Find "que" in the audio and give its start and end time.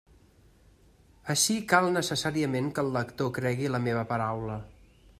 2.79-2.87